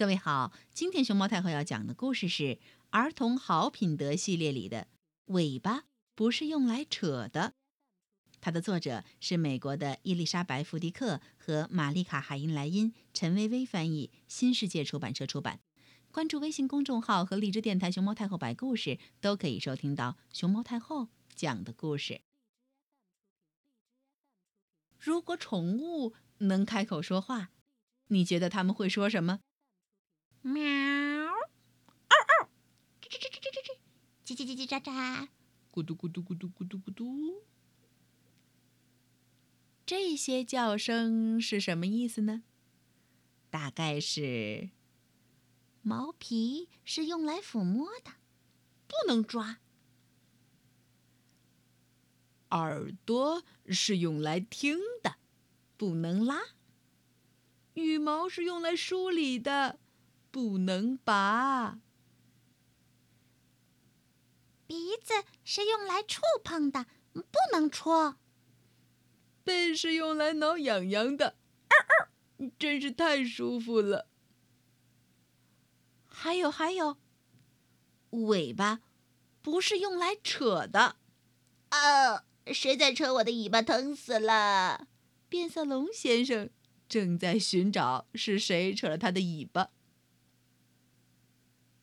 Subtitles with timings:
[0.00, 4.78] 各位好，今天熊猫太后要讲的故事是儿童好品德系列里的
[5.26, 5.84] 《尾巴
[6.14, 7.40] 不是用来扯的》。
[8.40, 15.60] 它的作者是美国的伊丽莎白·弗迪克和玛丽卡·海因莱因，陈薇薇翻译，新世界出版社出版。
[16.10, 22.22] 关注微信公众号和荔枝电台“熊猫太后摆故事”，都可以收听到熊猫太后讲的故事。
[24.98, 27.50] 如果宠物能开口说话，
[28.06, 29.40] 你觉得他们会说什么？
[30.42, 32.48] 喵，嗷嗷，
[33.02, 33.76] 吱吱吱吱吱吱吱，
[34.24, 35.28] 叽叽叽叽喳喳，
[35.70, 37.44] 咕嘟咕嘟咕嘟咕嘟咕嘟。
[39.84, 42.44] 这些叫声是什么意思呢？
[43.50, 44.70] 大概是：
[45.82, 48.12] 毛皮是用来抚摸的，
[48.86, 49.56] 不能抓；
[52.48, 55.16] 耳朵是用来听的，
[55.76, 56.54] 不能拉；
[57.74, 59.78] 羽毛是用来梳理的。
[60.30, 61.78] 不能拔，
[64.66, 65.14] 鼻子
[65.44, 68.16] 是用来触碰的，不能戳。
[69.42, 71.36] 背是用来挠痒痒的，
[72.58, 74.06] 真是太舒服了。
[76.06, 76.98] 还有还有，
[78.10, 78.80] 尾巴
[79.42, 80.96] 不是用来扯的。
[81.70, 82.24] 啊！
[82.52, 83.62] 谁在扯我的尾巴？
[83.62, 84.88] 疼死了！
[85.28, 86.50] 变色龙先生
[86.88, 89.70] 正在寻找是谁扯了他的尾巴。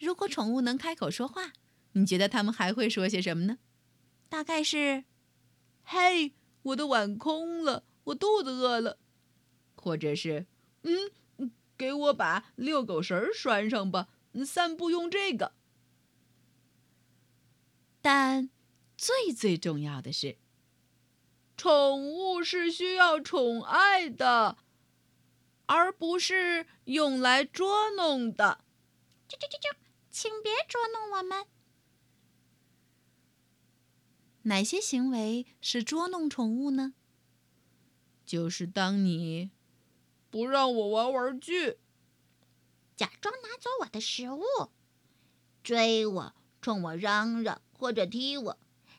[0.00, 1.52] 如果宠物能开口说话，
[1.92, 3.58] 你觉得他们还会说些什么呢？
[4.30, 5.04] 大概是
[5.84, 8.98] ：“嘿，我的碗空了，我肚子饿了。”
[9.76, 10.46] 或者是
[10.82, 11.10] ：“嗯，
[11.76, 14.08] 给我把遛狗绳拴上吧，
[14.46, 15.52] 散步用这个。”
[18.00, 18.48] 但
[18.96, 20.38] 最最重要的是，
[21.58, 24.56] 宠物是需要宠爱的，
[25.66, 28.64] 而不是用来捉弄的。
[29.28, 29.76] 啾啾啾啾。
[30.10, 31.46] 请别捉弄我们。
[34.42, 36.94] 哪些行为是捉弄宠物呢？
[38.24, 39.50] 就是当你
[40.30, 41.78] 不让我玩玩具，
[42.96, 44.42] 假装拿走我的食物，
[45.62, 48.58] 追我，冲我嚷嚷，或者踢我，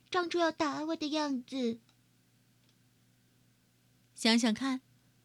[0.10, 1.80] 装出要打我的样子。
[4.14, 4.82] 想想看，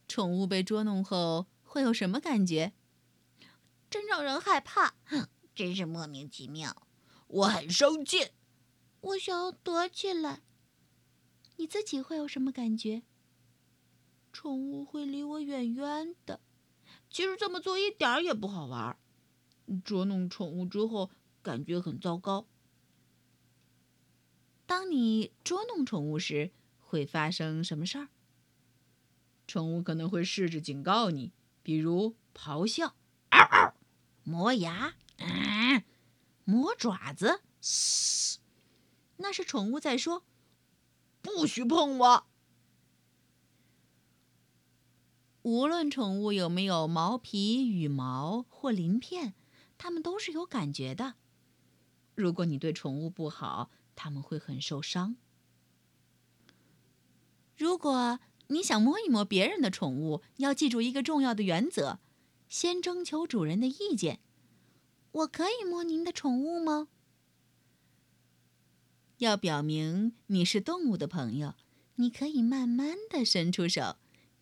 [0.09, 2.73] 宠物被捉弄后会有什么感觉？
[3.91, 4.95] 真让人害怕。
[5.57, 6.87] 真是莫名其妙，
[7.29, 8.33] 我很生气，
[9.01, 10.43] 我想要躲起来。
[11.57, 13.03] 你自己会有什么感觉？
[14.35, 16.41] 宠物会离我远远的。
[17.09, 18.99] 其实这么做一点也不好玩。
[19.83, 21.11] 捉弄宠物之后，
[21.43, 22.47] 感觉很糟糕。
[24.67, 28.09] 当你捉弄宠物时，会发生什么事儿？
[29.47, 32.95] 宠物可能会试着警告你，比如咆哮、
[33.31, 33.75] 嗷嗷、
[34.23, 34.97] 磨牙。
[35.19, 35.83] 嗯，
[36.45, 38.39] 磨爪子，嘶，
[39.17, 40.25] 那是宠物在说
[41.23, 42.27] ：“不许碰我。”
[45.43, 49.35] 无论宠物有没有毛皮、羽毛或鳞片，
[49.79, 51.15] 它们都是有感觉的。
[52.17, 55.17] 如果你对宠物不好，它们会很受伤。
[57.57, 62.01] 如果你想摸一摸别人的宠物，要记住一个重要的原则：
[62.49, 64.21] 先征求主人的意见。
[65.17, 66.89] 我可以摸您的宠物吗？
[69.17, 71.55] 要表明你是动物的朋友，
[71.95, 73.97] 你可以慢慢的伸出手，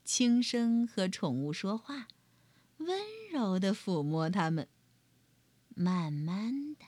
[0.05, 2.09] 轻声和宠物说话，
[2.79, 2.99] 温
[3.31, 4.69] 柔的抚摸它们，
[5.69, 6.87] 慢慢的，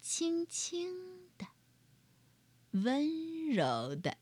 [0.00, 1.46] 轻轻的，
[2.72, 4.16] 温柔的。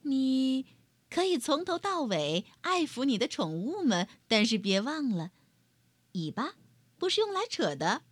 [0.00, 0.66] 你
[1.08, 5.30] 可以从头到尾爱抚你的宠物们，但是别忘了。
[6.12, 6.54] 尾巴
[6.98, 8.02] 不是用来扯的，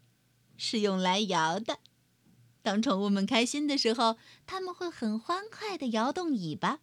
[0.56, 1.78] 是用来摇的。
[2.62, 4.16] 当宠物们开心的时候，
[4.46, 6.80] 它们会很欢快地摇动尾巴。